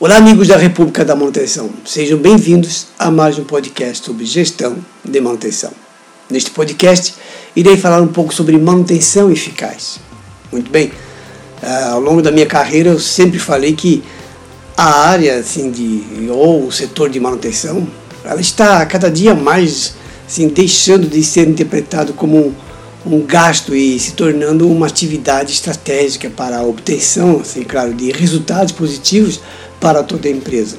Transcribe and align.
Olá, 0.00 0.16
amigos 0.16 0.48
da 0.48 0.56
República 0.56 1.04
da 1.04 1.14
Manutenção. 1.14 1.70
Sejam 1.84 2.18
bem-vindos 2.18 2.88
a 2.98 3.12
mais 3.12 3.38
um 3.38 3.44
podcast 3.44 4.04
sobre 4.04 4.24
gestão 4.24 4.76
de 5.04 5.20
manutenção. 5.20 5.70
Neste 6.28 6.50
podcast, 6.50 7.14
irei 7.54 7.76
falar 7.76 8.02
um 8.02 8.08
pouco 8.08 8.34
sobre 8.34 8.58
manutenção 8.58 9.30
eficaz. 9.30 10.00
Muito 10.50 10.68
bem, 10.68 10.88
uh, 11.62 11.92
ao 11.92 12.00
longo 12.00 12.20
da 12.20 12.32
minha 12.32 12.44
carreira, 12.44 12.90
eu 12.90 12.98
sempre 12.98 13.38
falei 13.38 13.72
que 13.74 14.02
a 14.76 15.06
área 15.10 15.38
assim, 15.38 15.70
de, 15.70 16.28
ou 16.28 16.66
o 16.66 16.72
setor 16.72 17.08
de 17.08 17.20
manutenção 17.20 17.86
ela 18.24 18.40
está 18.40 18.84
cada 18.86 19.08
dia 19.08 19.32
mais 19.32 19.94
assim, 20.26 20.48
deixando 20.48 21.06
de 21.06 21.22
ser 21.22 21.48
interpretado 21.48 22.12
como 22.14 22.36
um, 22.36 22.54
um 23.06 23.24
gasto 23.24 23.76
e 23.76 23.96
se 24.00 24.14
tornando 24.14 24.68
uma 24.68 24.88
atividade 24.88 25.52
estratégica 25.52 26.28
para 26.28 26.58
a 26.58 26.62
obtenção, 26.64 27.38
assim, 27.40 27.62
claro, 27.62 27.94
de 27.94 28.10
resultados 28.10 28.72
positivos 28.72 29.40
para 29.84 30.02
toda 30.02 30.28
a 30.28 30.30
empresa. 30.30 30.78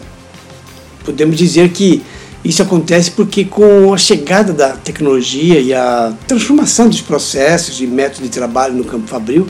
Podemos 1.04 1.38
dizer 1.38 1.70
que 1.70 2.02
isso 2.44 2.64
acontece 2.64 3.12
porque 3.12 3.46
com 3.46 3.94
a 3.94 4.00
chegada 4.00 4.52
da 4.52 4.70
tecnologia 4.70 5.60
e 5.62 5.72
a 5.72 6.12
transformação 6.28 6.90
dos 6.90 7.02
processos 7.02 7.80
e 7.80 7.86
métodos 7.86 8.24
de 8.24 8.30
trabalho 8.30 8.74
no 8.74 8.84
campo 8.84 9.08
fabril, 9.08 9.48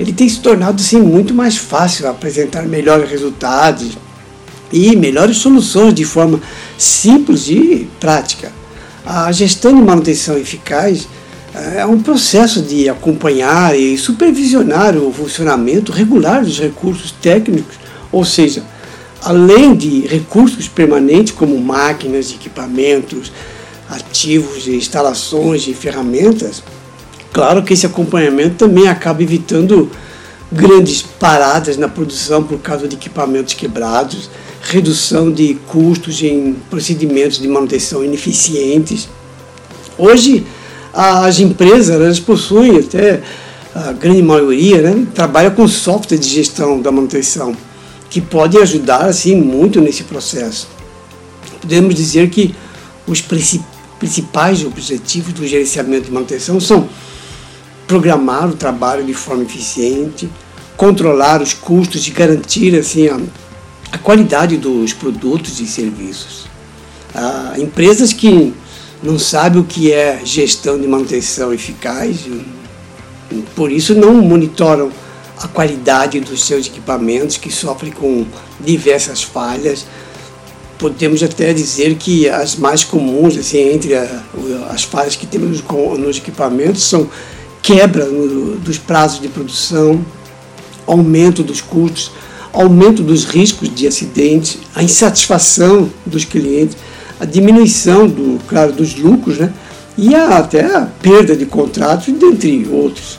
ele 0.00 0.10
tem 0.10 0.26
se 0.26 0.40
tornado 0.40 0.80
assim, 0.80 0.98
muito 1.02 1.34
mais 1.34 1.58
fácil 1.58 2.08
apresentar 2.08 2.62
melhores 2.62 3.10
resultados 3.10 3.98
e 4.72 4.96
melhores 4.96 5.36
soluções 5.36 5.92
de 5.92 6.06
forma 6.06 6.40
simples 6.78 7.46
e 7.50 7.86
prática. 8.00 8.50
A 9.04 9.30
gestão 9.32 9.76
de 9.76 9.82
manutenção 9.82 10.38
eficaz 10.38 11.06
é 11.76 11.84
um 11.84 12.00
processo 12.00 12.62
de 12.62 12.88
acompanhar 12.88 13.78
e 13.78 13.98
supervisionar 13.98 14.96
o 14.96 15.12
funcionamento 15.12 15.92
regular 15.92 16.42
dos 16.42 16.58
recursos 16.58 17.12
técnicos, 17.12 17.76
ou 18.10 18.24
seja, 18.24 18.62
além 19.22 19.74
de 19.74 20.06
recursos 20.06 20.68
permanentes 20.68 21.32
como 21.32 21.58
máquinas, 21.58 22.30
equipamentos, 22.30 23.32
ativos, 23.88 24.68
instalações 24.68 25.66
e 25.66 25.74
ferramentas, 25.74 26.62
claro 27.32 27.62
que 27.62 27.72
esse 27.72 27.86
acompanhamento 27.86 28.56
também 28.56 28.88
acaba 28.88 29.22
evitando 29.22 29.90
grandes 30.50 31.02
paradas 31.02 31.76
na 31.76 31.88
produção 31.88 32.42
por 32.42 32.58
causa 32.58 32.88
de 32.88 32.96
equipamentos 32.96 33.54
quebrados, 33.54 34.30
redução 34.62 35.30
de 35.30 35.54
custos 35.66 36.22
em 36.22 36.56
procedimentos 36.70 37.38
de 37.38 37.48
manutenção 37.48 38.04
ineficientes. 38.04 39.08
Hoje, 39.96 40.46
as 40.92 41.38
empresas 41.38 41.94
elas 41.94 42.18
possuem 42.18 42.78
até 42.78 43.20
a 43.74 43.92
grande 43.92 44.22
maioria 44.22 44.80
né, 44.80 45.06
trabalha 45.14 45.50
com 45.50 45.68
software 45.68 46.18
de 46.18 46.28
gestão 46.28 46.80
da 46.80 46.90
manutenção 46.90 47.54
que 48.10 48.20
podem 48.20 48.60
ajudar 48.60 49.04
assim 49.04 49.36
muito 49.36 49.80
nesse 49.80 50.04
processo. 50.04 50.68
Podemos 51.60 51.94
dizer 51.94 52.30
que 52.30 52.54
os 53.06 53.20
principais 53.20 54.64
objetivos 54.64 55.32
do 55.32 55.46
gerenciamento 55.46 56.06
de 56.06 56.12
manutenção 56.12 56.60
são 56.60 56.88
programar 57.86 58.48
o 58.48 58.54
trabalho 58.54 59.04
de 59.04 59.14
forma 59.14 59.42
eficiente, 59.42 60.28
controlar 60.76 61.42
os 61.42 61.52
custos 61.54 62.06
e 62.06 62.10
garantir 62.10 62.78
assim 62.78 63.08
a, 63.08 63.18
a 63.92 63.98
qualidade 63.98 64.56
dos 64.56 64.92
produtos 64.92 65.58
e 65.60 65.66
serviços. 65.66 66.46
Ah, 67.14 67.54
empresas 67.56 68.12
que 68.12 68.52
não 69.02 69.18
sabem 69.18 69.60
o 69.60 69.64
que 69.64 69.92
é 69.92 70.20
gestão 70.24 70.78
de 70.78 70.86
manutenção 70.86 71.52
eficaz, 71.52 72.26
por 73.54 73.72
isso 73.72 73.94
não 73.94 74.14
monitoram 74.14 74.90
a 75.42 75.48
qualidade 75.48 76.20
dos 76.20 76.44
seus 76.44 76.66
equipamentos, 76.66 77.36
que 77.36 77.50
sofrem 77.50 77.92
com 77.92 78.26
diversas 78.60 79.22
falhas. 79.22 79.86
Podemos 80.78 81.22
até 81.22 81.52
dizer 81.52 81.96
que 81.96 82.28
as 82.28 82.56
mais 82.56 82.84
comuns, 82.84 83.36
assim, 83.36 83.58
entre 83.72 83.94
a, 83.94 84.22
as 84.70 84.84
falhas 84.84 85.16
que 85.16 85.26
temos 85.26 85.62
nos 85.98 86.16
equipamentos, 86.16 86.84
são 86.84 87.08
quebra 87.62 88.04
no, 88.06 88.56
dos 88.56 88.78
prazos 88.78 89.20
de 89.20 89.28
produção, 89.28 90.04
aumento 90.86 91.42
dos 91.42 91.60
custos, 91.60 92.10
aumento 92.52 93.02
dos 93.02 93.24
riscos 93.24 93.72
de 93.72 93.86
acidentes, 93.86 94.58
a 94.74 94.82
insatisfação 94.82 95.90
dos 96.06 96.24
clientes, 96.24 96.76
a 97.20 97.24
diminuição 97.24 98.06
do, 98.06 98.38
claro, 98.48 98.72
dos 98.72 98.96
lucros, 98.96 99.38
né? 99.38 99.52
e 99.96 100.14
a, 100.14 100.38
até 100.38 100.64
a 100.64 100.86
perda 100.86 101.36
de 101.36 101.44
contratos, 101.44 102.06
dentre 102.14 102.68
outros 102.70 103.18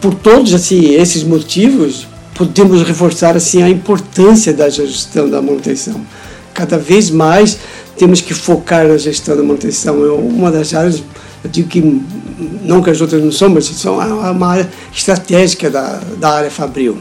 por 0.00 0.14
todos 0.14 0.54
assim, 0.54 0.94
esses 0.94 1.22
motivos, 1.22 2.06
podemos 2.34 2.82
reforçar 2.82 3.36
assim 3.36 3.62
a 3.62 3.68
importância 3.68 4.52
da 4.52 4.68
gestão 4.68 5.28
da 5.28 5.40
manutenção. 5.42 6.00
Cada 6.54 6.78
vez 6.78 7.10
mais 7.10 7.58
temos 7.96 8.20
que 8.20 8.34
focar 8.34 8.86
na 8.86 8.96
gestão 8.96 9.36
da 9.36 9.42
manutenção. 9.42 10.04
É 10.04 10.10
uma 10.10 10.50
das 10.50 10.72
áreas, 10.74 11.02
eu 11.44 11.50
digo 11.50 11.68
que 11.68 12.02
não 12.62 12.82
que 12.82 12.90
as 12.90 13.00
outras 13.00 13.22
não 13.22 13.32
são, 13.32 13.48
mas 13.48 13.66
são 13.66 13.98
uma 13.98 14.48
área 14.48 14.70
estratégica 14.92 15.70
da, 15.70 16.00
da 16.18 16.30
área 16.30 16.50
fabril. 16.50 16.98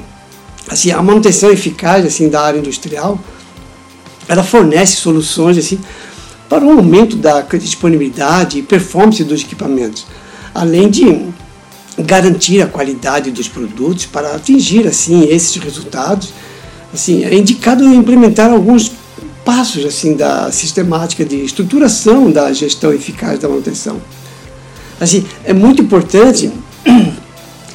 Assim, 0.69 0.91
a 0.91 1.01
manutenção 1.01 1.49
eficaz 1.49 2.05
assim 2.05 2.29
da 2.29 2.41
área 2.41 2.59
industrial, 2.59 3.19
ela 4.27 4.43
fornece 4.43 4.95
soluções 4.97 5.57
assim 5.57 5.79
para 6.47 6.63
o 6.65 6.71
aumento 6.71 7.15
da 7.15 7.41
disponibilidade 7.41 8.59
e 8.59 8.61
performance 8.61 9.23
dos 9.23 9.41
equipamentos, 9.41 10.05
além 10.53 10.89
de 10.89 11.31
garantir 11.97 12.61
a 12.61 12.67
qualidade 12.67 13.31
dos 13.31 13.47
produtos 13.47 14.05
para 14.05 14.35
atingir 14.35 14.87
assim 14.87 15.27
esses 15.29 15.55
resultados. 15.57 16.29
Assim 16.93 17.23
é 17.23 17.35
indicado 17.35 17.83
implementar 17.85 18.51
alguns 18.51 18.91
passos 19.43 19.85
assim 19.85 20.15
da 20.15 20.51
sistemática 20.51 21.25
de 21.25 21.43
estruturação 21.43 22.31
da 22.31 22.51
gestão 22.53 22.93
eficaz 22.93 23.39
da 23.39 23.49
manutenção. 23.49 24.01
Assim 24.99 25.25
é 25.43 25.53
muito 25.53 25.81
importante 25.81 26.51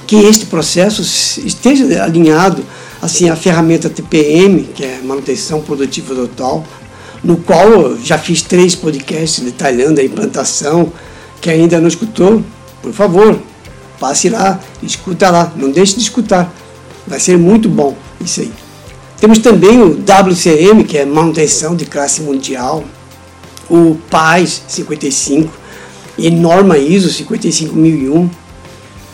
que 0.06 0.16
este 0.16 0.46
processo 0.46 1.02
esteja 1.44 2.02
alinhado 2.02 2.64
assim 3.02 3.28
à 3.28 3.36
ferramenta 3.36 3.90
TPM 3.90 4.62
que 4.74 4.84
é 4.84 5.00
manutenção 5.02 5.60
produtiva 5.60 6.14
total 6.14 6.64
no 7.22 7.36
qual 7.38 7.68
eu 7.68 8.00
já 8.00 8.16
fiz 8.16 8.42
três 8.42 8.74
podcasts 8.74 9.42
detalhando 9.42 10.00
a 10.00 10.04
implantação. 10.04 10.92
Que 11.40 11.50
ainda 11.50 11.78
não 11.80 11.88
escutou 11.88 12.42
por 12.82 12.92
favor 12.92 13.38
Passe 13.98 14.28
lá, 14.28 14.60
escuta 14.82 15.30
lá, 15.30 15.52
não 15.56 15.70
deixe 15.70 15.94
de 15.94 16.02
escutar. 16.02 16.52
Vai 17.06 17.20
ser 17.20 17.38
muito 17.38 17.68
bom 17.68 17.96
isso 18.20 18.40
aí. 18.40 18.52
Temos 19.18 19.38
também 19.38 19.80
o 19.80 19.98
WCM, 19.98 20.84
que 20.84 20.98
é 20.98 21.06
manutenção 21.06 21.74
de 21.74 21.86
classe 21.86 22.20
mundial, 22.20 22.84
o 23.70 23.96
PAS 24.10 24.62
55 24.68 25.52
e 26.18 26.30
norma 26.30 26.76
ISO 26.76 27.08
55001. 27.08 28.28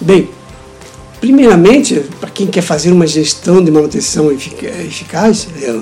Bem, 0.00 0.28
primeiramente, 1.20 2.02
para 2.20 2.30
quem 2.30 2.48
quer 2.48 2.62
fazer 2.62 2.90
uma 2.90 3.06
gestão 3.06 3.62
de 3.62 3.70
manutenção 3.70 4.30
eficaz, 4.32 5.48
é, 5.62 5.80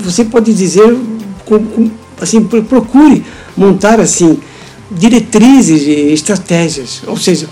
você 0.00 0.24
pode 0.24 0.52
dizer, 0.52 0.94
assim, 2.20 2.44
procure 2.44 3.24
montar 3.56 4.00
assim 4.00 4.38
diretrizes 4.90 5.82
e 5.82 6.12
estratégias, 6.12 7.02
ou 7.06 7.16
seja, 7.16 7.48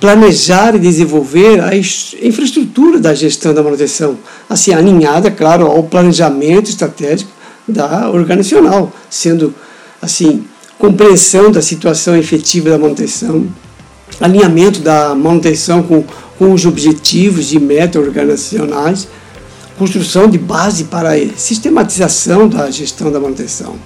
planejar 0.00 0.74
e 0.74 0.78
desenvolver 0.78 1.60
a 1.60 1.76
infraestrutura 1.76 2.98
da 2.98 3.14
gestão 3.14 3.52
da 3.52 3.62
manutenção, 3.62 4.16
assim, 4.48 4.72
alinhada, 4.72 5.30
claro, 5.30 5.66
ao 5.66 5.82
planejamento 5.82 6.70
estratégico 6.70 7.30
da 7.68 8.10
organizacional, 8.10 8.90
sendo, 9.10 9.54
assim, 10.00 10.44
compreensão 10.78 11.52
da 11.52 11.60
situação 11.60 12.16
efetiva 12.16 12.70
da 12.70 12.78
manutenção, 12.78 13.46
alinhamento 14.18 14.80
da 14.80 15.14
manutenção 15.14 15.82
com, 15.82 16.02
com 16.38 16.52
os 16.54 16.64
objetivos 16.64 17.52
e 17.52 17.58
metas 17.58 18.02
organizacionais, 18.02 19.06
construção 19.78 20.28
de 20.28 20.38
base 20.38 20.84
para 20.84 21.12
a 21.12 21.28
sistematização 21.36 22.48
da 22.48 22.70
gestão 22.70 23.12
da 23.12 23.20
manutenção. 23.20 23.76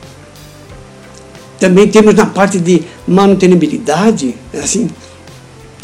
Também 1.59 1.89
temos 1.89 2.15
na 2.15 2.27
parte 2.27 2.61
de 2.61 2.83
manutenibilidade, 3.07 4.35
assim, 4.53 4.89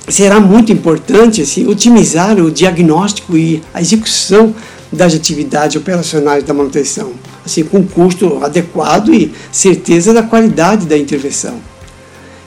será 0.08 0.40
muito 0.40 0.72
importante 0.72 1.42
assim, 1.42 1.66
otimizar 1.66 2.38
o 2.38 2.50
diagnóstico 2.50 3.36
e 3.36 3.62
a 3.72 3.80
execução 3.80 4.54
das 4.92 5.14
atividades 5.14 5.76
operacionais 5.76 6.42
da 6.42 6.52
manutenção, 6.52 7.12
assim, 7.44 7.62
com 7.62 7.86
custo 7.86 8.42
adequado 8.42 9.14
e 9.14 9.32
certeza 9.52 10.12
da 10.12 10.22
qualidade 10.22 10.86
da 10.86 10.98
intervenção. 10.98 11.54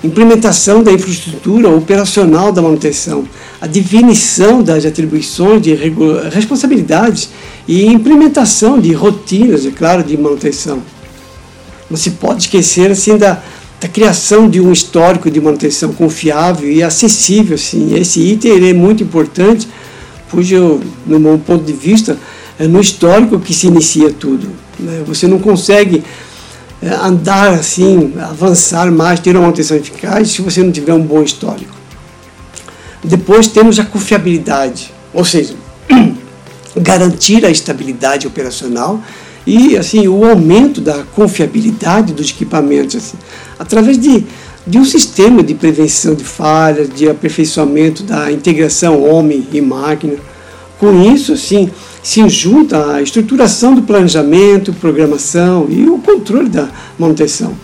Implementação 0.04 0.84
da 0.84 0.92
infraestrutura 0.92 1.70
operacional 1.70 2.52
da 2.52 2.62
manutenção, 2.62 3.26
a 3.62 3.68
definição 3.68 4.62
das 4.62 4.86
atribuições 4.86 5.62
de 5.62 5.74
responsabilidades 6.30 7.30
e 7.66 7.86
implementação 7.86 8.78
de 8.78 8.92
rotinas, 8.92 9.66
é 9.66 9.72
claro, 9.72 10.04
de 10.04 10.18
manutenção. 10.18 10.82
Não 11.90 11.96
se 11.96 12.12
pode 12.12 12.42
esquecer 12.44 12.92
assim 12.92 13.18
da 13.18 13.42
da 13.84 13.90
criação 13.90 14.50
de 14.50 14.62
um 14.62 14.72
histórico 14.72 15.30
de 15.30 15.42
manutenção 15.42 15.92
confiável 15.92 16.72
e 16.72 16.82
acessível. 16.82 17.56
Assim. 17.56 17.94
Esse 17.96 18.22
item 18.22 18.70
é 18.70 18.74
muito 18.74 19.04
importante, 19.04 19.68
eu, 20.50 20.82
no 21.06 21.20
meu 21.20 21.38
ponto 21.38 21.66
de 21.66 21.74
vista, 21.74 22.18
é 22.58 22.66
no 22.66 22.80
histórico 22.80 23.38
que 23.42 23.54
se 23.54 23.68
inicia 23.68 24.10
tudo. 24.10 24.48
Né? 24.80 25.04
Você 25.06 25.28
não 25.28 25.38
consegue 25.38 26.02
é, 26.82 26.88
andar 26.92 27.56
assim, 27.56 28.14
avançar 28.22 28.90
mais, 28.90 29.20
ter 29.20 29.32
uma 29.32 29.42
manutenção 29.42 29.76
eficaz 29.76 30.30
se 30.30 30.42
você 30.42 30.64
não 30.64 30.72
tiver 30.72 30.94
um 30.94 31.04
bom 31.04 31.22
histórico. 31.22 31.76
Depois 33.04 33.50
temos 33.50 33.78
a 33.80 33.84
confiabilidade, 33.84 34.94
ou 35.14 35.26
seja, 35.26 35.56
garantir 36.78 37.46
a 37.46 37.50
estabilidade 37.50 38.26
operacional 38.26 39.04
e 39.46 39.78
assim 39.78 40.08
o 40.08 40.24
aumento 40.26 40.80
da 40.80 41.04
confiabilidade 41.16 42.14
dos 42.14 42.30
equipamentos 42.30 42.96
assim, 42.96 43.18
através 43.60 43.98
de, 43.98 44.26
de 44.66 44.78
um 44.78 44.86
sistema 44.86 45.44
de 45.44 45.54
prevenção 45.54 46.16
de 46.16 46.24
falhas, 46.24 46.90
de 46.90 47.10
aperfeiçoamento 47.10 48.04
da 48.04 48.32
integração 48.32 49.04
homem 49.04 49.48
e 49.52 49.62
máquina. 49.62 50.16
Com 50.80 51.14
isso, 51.14 51.32
assim, 51.34 51.70
se 52.02 52.28
junta 52.28 52.96
a 52.96 53.02
estruturação 53.02 53.74
do 53.74 53.84
planejamento, 53.84 54.74
programação 54.74 55.68
e 55.70 55.88
o 55.90 55.98
controle 55.98 56.50
da 56.50 56.70
manutenção. 57.00 57.56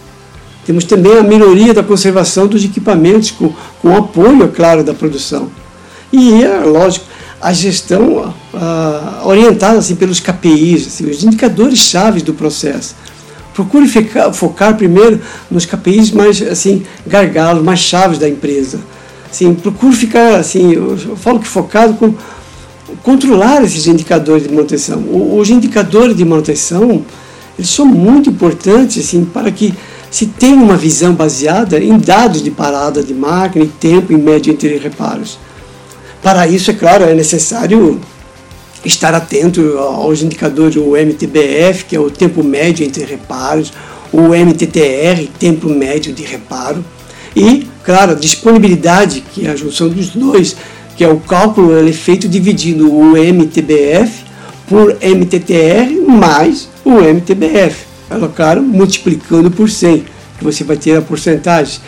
Temos 0.65 0.85
também 0.85 1.17
a 1.17 1.23
melhoria 1.23 1.73
da 1.73 1.83
conservação 1.83 2.47
dos 2.47 2.63
equipamentos, 2.63 3.31
com, 3.31 3.51
com 3.81 3.97
apoio, 3.97 4.43
é 4.43 4.47
claro, 4.47 4.83
da 4.83 4.93
produção. 4.93 5.49
E, 6.13 6.43
é 6.43 6.59
lógico, 6.59 7.05
a 7.41 7.53
gestão 7.53 8.33
ah, 8.53 9.21
orientada 9.25 9.79
assim, 9.79 9.95
pelos 9.95 10.19
KPIs, 10.19 10.87
assim, 10.87 11.09
os 11.09 11.23
indicadores 11.23 11.79
chaves 11.79 12.21
do 12.21 12.33
processo. 12.33 12.95
Procure 13.53 13.87
ficar, 13.87 14.31
focar 14.33 14.75
primeiro 14.75 15.19
nos 15.49 15.65
KPIs 15.65 16.11
mais 16.11 16.41
assim, 16.41 16.83
gargalos, 17.05 17.63
mais 17.63 17.79
chaves 17.79 18.17
da 18.17 18.27
empresa. 18.27 18.79
Assim, 19.29 19.53
procure 19.53 19.95
ficar, 19.95 20.37
assim, 20.37 20.73
eu 20.73 20.97
falo 21.15 21.39
que 21.39 21.47
focado 21.47 21.93
com 21.93 22.13
controlar 23.03 23.63
esses 23.63 23.87
indicadores 23.87 24.43
de 24.43 24.53
manutenção. 24.53 25.03
Os 25.37 25.49
indicadores 25.49 26.17
de 26.17 26.25
manutenção, 26.25 27.03
eles 27.57 27.69
são 27.69 27.85
muito 27.85 28.29
importantes 28.29 29.05
assim, 29.05 29.23
para 29.23 29.51
que 29.51 29.73
se 30.09 30.25
tenha 30.25 30.55
uma 30.55 30.75
visão 30.75 31.13
baseada 31.13 31.79
em 31.79 31.97
dados 31.97 32.41
de 32.41 32.49
parada 32.49 33.03
de 33.03 33.13
máquina 33.13 33.65
e 33.65 33.67
tempo 33.67 34.11
em 34.11 34.17
médio 34.17 34.51
entre 34.51 34.77
reparos. 34.77 35.37
Para 36.21 36.47
isso, 36.47 36.71
é 36.71 36.73
claro, 36.73 37.05
é 37.05 37.13
necessário 37.13 37.99
estar 38.83 39.13
atento 39.13 39.77
aos 39.77 40.21
indicadores, 40.21 40.75
o 40.75 40.95
MTBF, 40.95 41.85
que 41.85 41.95
é 41.95 41.99
o 41.99 42.09
tempo 42.09 42.43
médio 42.43 42.85
entre 42.85 43.03
reparos, 43.03 43.73
o 44.11 44.29
MTTR, 44.29 45.29
tempo 45.39 45.69
médio 45.69 46.13
de 46.13 46.23
reparo, 46.23 46.83
e, 47.35 47.67
claro, 47.83 48.11
a 48.11 48.15
disponibilidade, 48.15 49.23
que 49.33 49.47
é 49.47 49.51
a 49.51 49.55
junção 49.55 49.87
dos 49.89 50.09
dois, 50.09 50.55
que 50.97 51.03
é 51.03 51.07
o 51.07 51.19
cálculo 51.19 51.77
ele 51.77 51.91
é 51.91 51.93
feito 51.93 52.27
dividindo 52.27 52.93
o 52.93 53.15
MTBF 53.15 54.25
por 54.67 54.97
MTTR 55.01 56.01
mais 56.01 56.67
o 56.83 56.99
MTBF. 56.99 57.85
É 58.09 58.27
claro, 58.35 58.61
multiplicando 58.61 59.49
por 59.51 59.69
100, 59.69 60.03
que 60.37 60.43
você 60.43 60.63
vai 60.63 60.75
ter 60.75 60.97
a 60.97 61.01
porcentagem. 61.01 61.79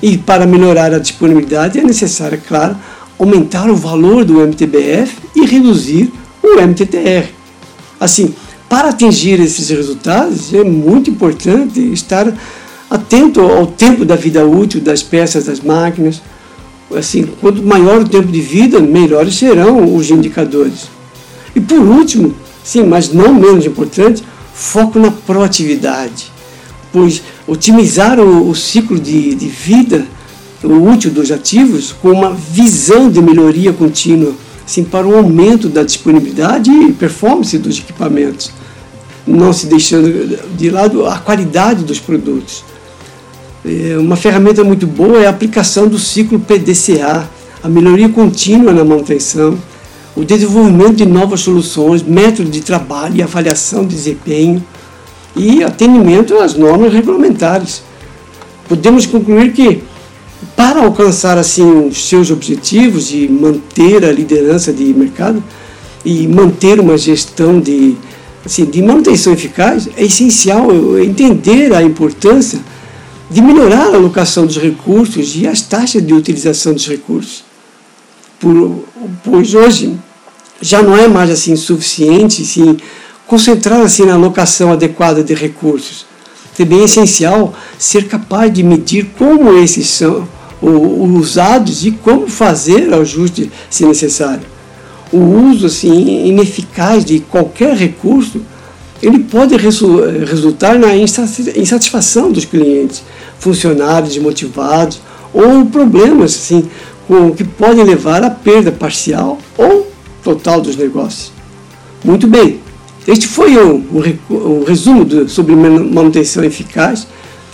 E 0.00 0.16
para 0.16 0.46
melhorar 0.46 0.94
a 0.94 0.98
disponibilidade 0.98 1.78
é 1.78 1.82
necessário, 1.82 2.40
claro, 2.46 2.76
aumentar 3.18 3.70
o 3.70 3.76
valor 3.76 4.24
do 4.24 4.40
MTBF 4.40 5.16
e 5.34 5.46
reduzir 5.46 6.12
o 6.42 6.60
MTTR. 6.60 7.28
Assim, 8.00 8.34
para 8.68 8.88
atingir 8.88 9.40
esses 9.40 9.68
resultados, 9.70 10.52
é 10.52 10.64
muito 10.64 11.10
importante 11.10 11.80
estar 11.92 12.32
atento 12.90 13.40
ao 13.40 13.66
tempo 13.66 14.04
da 14.04 14.16
vida 14.16 14.44
útil 14.44 14.80
das 14.80 15.02
peças 15.02 15.46
das 15.46 15.60
máquinas. 15.60 16.20
Assim, 16.94 17.28
quanto 17.40 17.62
maior 17.62 18.02
o 18.02 18.08
tempo 18.08 18.30
de 18.30 18.40
vida, 18.40 18.80
melhores 18.80 19.36
serão 19.36 19.94
os 19.96 20.10
indicadores. 20.10 20.88
E 21.54 21.60
por 21.60 21.78
último, 21.78 22.34
sim, 22.62 22.82
mas 22.82 23.12
não 23.12 23.34
menos 23.34 23.64
importante, 23.64 24.22
foco 24.54 24.98
na 24.98 25.10
proatividade, 25.10 26.32
pois 26.92 27.22
otimizar 27.46 28.20
o, 28.20 28.48
o 28.48 28.54
ciclo 28.54 28.98
de, 28.98 29.34
de 29.34 29.48
vida 29.48 30.06
o 30.64 30.90
útil 30.90 31.10
dos 31.10 31.30
ativos 31.30 31.92
com 31.92 32.10
uma 32.10 32.32
visão 32.32 33.10
de 33.10 33.20
melhoria 33.20 33.72
contínua, 33.72 34.32
assim, 34.64 34.82
para 34.82 35.06
o 35.06 35.16
aumento 35.16 35.68
da 35.68 35.82
disponibilidade 35.82 36.70
e 36.70 36.92
performance 36.92 37.56
dos 37.58 37.78
equipamentos, 37.78 38.50
não 39.26 39.52
se 39.52 39.66
deixando 39.66 40.38
de 40.56 40.70
lado 40.70 41.06
a 41.06 41.18
qualidade 41.18 41.84
dos 41.84 42.00
produtos. 42.00 42.64
É, 43.64 43.96
uma 43.98 44.16
ferramenta 44.16 44.62
muito 44.64 44.86
boa 44.86 45.22
é 45.22 45.26
a 45.26 45.30
aplicação 45.30 45.88
do 45.88 45.98
ciclo 45.98 46.38
PDCA, 46.38 47.28
a 47.62 47.68
melhoria 47.68 48.08
contínua 48.08 48.72
na 48.72 48.84
manutenção, 48.84 49.58
o 50.16 50.24
desenvolvimento 50.24 50.96
de 50.96 51.06
novas 51.06 51.40
soluções, 51.40 52.02
métodos 52.02 52.52
de 52.52 52.60
trabalho 52.60 53.16
e 53.16 53.22
avaliação 53.22 53.82
de 53.86 53.94
desempenho 53.94 54.62
e 55.34 55.62
atendimento 55.64 56.36
às 56.38 56.54
normas 56.54 56.92
regulamentares. 56.92 57.82
Podemos 58.68 59.06
concluir 59.06 59.52
que 59.52 59.82
para 60.56 60.82
alcançar 60.82 61.36
assim 61.36 61.88
os 61.88 62.08
seus 62.08 62.30
objetivos 62.30 63.12
e 63.12 63.28
manter 63.28 64.04
a 64.04 64.12
liderança 64.12 64.72
de 64.72 64.84
mercado 64.94 65.42
e 66.04 66.26
manter 66.28 66.78
uma 66.78 66.96
gestão 66.96 67.60
de 67.60 67.96
assim, 68.44 68.64
de 68.66 68.82
manutenção 68.82 69.32
eficaz, 69.32 69.88
é 69.96 70.04
essencial 70.04 70.68
entender 70.98 71.74
a 71.74 71.82
importância 71.82 72.60
de 73.30 73.40
melhorar 73.40 73.86
a 73.86 73.96
alocação 73.96 74.46
dos 74.46 74.58
recursos 74.58 75.34
e 75.34 75.46
as 75.46 75.62
taxas 75.62 76.06
de 76.06 76.12
utilização 76.12 76.74
dos 76.74 76.86
recursos. 76.86 77.42
Por, 78.38 78.84
pois 79.24 79.54
hoje 79.54 79.98
já 80.60 80.82
não 80.82 80.96
é 80.96 81.08
mais 81.08 81.30
assim 81.30 81.56
suficiente 81.56 82.42
assim, 82.42 82.76
concentrar 83.26 83.80
assim 83.80 84.04
na 84.04 84.14
alocação 84.14 84.72
adequada 84.72 85.22
de 85.22 85.34
recursos. 85.34 86.06
Também 86.56 86.82
é 86.82 86.84
essencial 86.84 87.54
ser 87.78 88.06
capaz 88.06 88.52
de 88.52 88.62
medir 88.62 89.10
como 89.18 89.56
esses 89.56 89.88
são 89.88 90.28
usados 90.70 91.84
e 91.84 91.90
como 91.90 92.28
fazer 92.28 92.92
ajuste 92.94 93.50
se 93.68 93.84
necessário. 93.84 94.46
O 95.12 95.18
uso 95.18 95.66
assim, 95.66 96.26
ineficaz 96.26 97.04
de 97.04 97.20
qualquer 97.20 97.76
recurso 97.76 98.40
ele 99.02 99.18
pode 99.18 99.54
resultar 99.56 100.78
na 100.78 100.96
insatisfação 100.96 102.32
dos 102.32 102.44
clientes, 102.44 103.02
funcionários 103.38 104.14
desmotivados 104.14 105.00
ou 105.32 105.66
problemas 105.66 106.34
assim, 106.34 106.68
com, 107.06 107.32
que 107.32 107.44
podem 107.44 107.84
levar 107.84 108.22
à 108.22 108.30
perda 108.30 108.72
parcial 108.72 109.38
ou 109.58 109.90
total 110.22 110.60
dos 110.60 110.76
negócios. 110.76 111.32
Muito 112.02 112.26
bem, 112.26 112.60
este 113.06 113.28
foi 113.28 113.58
um, 113.58 113.84
um, 114.30 114.34
um 114.34 114.64
resumo 114.64 115.04
do, 115.04 115.28
sobre 115.28 115.54
manutenção 115.54 116.42
eficaz. 116.42 117.06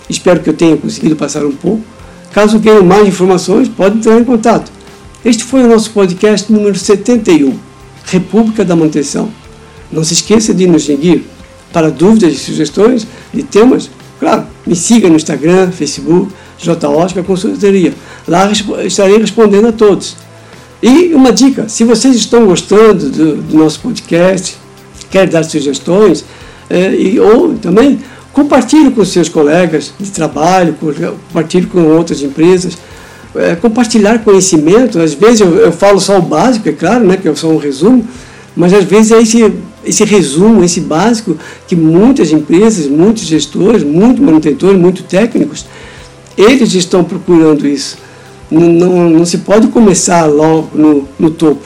Espero 0.09 0.39
que 0.39 0.49
eu 0.49 0.53
tenha 0.53 0.77
conseguido 0.77 1.15
passar 1.15 1.45
um 1.45 1.51
pouco. 1.51 1.83
Caso 2.33 2.59
queiram 2.61 2.83
mais 2.83 3.07
informações, 3.07 3.67
pode 3.67 3.97
entrar 3.97 4.19
em 4.19 4.23
contato. 4.23 4.71
Este 5.23 5.43
foi 5.43 5.63
o 5.63 5.67
nosso 5.67 5.91
podcast 5.91 6.51
número 6.51 6.77
71, 6.77 7.57
República 8.05 8.63
da 8.63 8.75
Manutenção. 8.75 9.29
Não 9.91 10.03
se 10.03 10.13
esqueça 10.13 10.53
de 10.53 10.65
nos 10.65 10.85
seguir. 10.85 11.27
Para 11.73 11.89
dúvidas 11.89 12.33
e 12.33 12.37
sugestões 12.37 13.07
de 13.33 13.43
temas, 13.43 13.89
claro, 14.19 14.45
me 14.65 14.75
siga 14.75 15.09
no 15.09 15.15
Instagram, 15.15 15.71
Facebook, 15.71 16.31
J. 16.57 16.89
Oscar 16.89 17.23
Consultoria. 17.23 17.93
Lá 18.27 18.51
estarei 18.85 19.17
respondendo 19.17 19.67
a 19.67 19.71
todos. 19.71 20.15
E 20.81 21.13
uma 21.13 21.31
dica, 21.31 21.69
se 21.69 21.83
vocês 21.83 22.15
estão 22.15 22.45
gostando 22.45 23.09
do, 23.09 23.35
do 23.37 23.57
nosso 23.57 23.79
podcast, 23.79 24.57
quer 25.09 25.27
dar 25.27 25.43
sugestões, 25.43 26.25
é, 26.69 26.93
e, 26.93 27.19
ou 27.19 27.53
também 27.55 27.99
Compartilhe 28.33 28.91
com 28.91 29.03
seus 29.03 29.27
colegas 29.27 29.93
de 29.99 30.09
trabalho, 30.09 30.75
compartilhe 31.27 31.65
com 31.67 31.83
outras 31.83 32.21
empresas. 32.21 32.77
É, 33.35 33.55
compartilhar 33.55 34.19
conhecimento, 34.19 34.99
às 34.99 35.13
vezes 35.13 35.41
eu, 35.41 35.55
eu, 35.55 35.71
falo 35.71 35.99
só 35.99 36.17
o 36.17 36.21
básico, 36.21 36.67
é 36.67 36.73
claro, 36.73 37.05
né, 37.05 37.15
que 37.15 37.27
é 37.27 37.35
só 37.35 37.47
um 37.47 37.57
resumo, 37.57 38.05
mas 38.55 38.73
às 38.73 38.83
vezes 38.83 39.11
é 39.11 39.21
esse, 39.21 39.53
esse 39.85 40.03
resumo, 40.03 40.63
esse 40.63 40.81
básico, 40.81 41.37
que 41.65 41.75
muitas 41.75 42.31
empresas, 42.31 42.87
muitos 42.87 43.23
gestores, 43.23 43.83
muitos 43.83 44.19
manutentores, 44.19 44.77
muitos 44.77 45.05
técnicos, 45.05 45.65
eles 46.37 46.73
estão 46.73 47.03
procurando 47.03 47.67
isso. 47.67 47.97
Não, 48.49 48.61
não, 48.61 49.09
não 49.09 49.25
se 49.25 49.39
pode 49.39 49.67
começar 49.67 50.25
logo 50.25 50.69
no, 50.73 51.07
no 51.17 51.31
topo. 51.31 51.65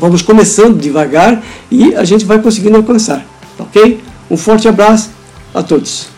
Vamos 0.00 0.22
começando 0.22 0.78
devagar 0.78 1.42
e 1.70 1.94
a 1.94 2.04
gente 2.04 2.24
vai 2.24 2.40
conseguindo 2.40 2.76
alcançar. 2.76 3.24
Ok? 3.58 4.00
Um 4.28 4.36
forte 4.36 4.66
abraço 4.68 5.10
a 5.54 5.62
todos. 5.62 6.17